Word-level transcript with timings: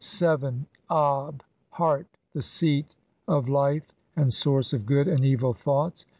7. 0.03 0.65
O 0.89 1.27
ab 1.27 1.43
Heart. 1.73 2.07
The 2.33 2.41
seat 2.41 2.95
of 3.27 3.47
life 3.47 3.93
and 4.15 4.33
source 4.33 4.73
of 4.73 4.87
good 4.87 5.07
and 5.07 5.23
evil 5.23 5.53
thoughts. 5.53 6.05